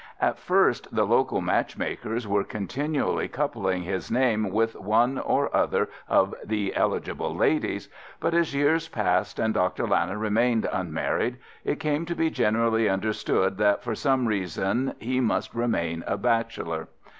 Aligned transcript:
At 0.19 0.39
first 0.39 0.87
the 0.91 1.05
local 1.05 1.41
match 1.41 1.77
makers 1.77 2.27
were 2.27 2.43
continually 2.43 3.27
coupling 3.27 3.83
his 3.83 4.09
name 4.09 4.49
with 4.49 4.75
one 4.77 5.19
or 5.19 5.55
other 5.55 5.89
of 6.09 6.33
the 6.43 6.75
eligible 6.75 7.35
ladies, 7.35 7.87
but 8.19 8.33
as 8.33 8.55
years 8.55 8.87
passed 8.87 9.37
and 9.37 9.53
Dr. 9.53 9.85
Lana 9.87 10.17
remained 10.17 10.67
unmarried, 10.73 11.37
it 11.63 11.79
came 11.79 12.07
to 12.07 12.15
be 12.15 12.31
generally 12.31 12.89
understood 12.89 13.57
that 13.59 13.83
for 13.83 13.93
some 13.93 14.25
reason 14.27 14.95
he 14.97 15.19
must 15.19 15.53
remain 15.53 16.03
a 16.07 16.17
bachelor. 16.17 16.87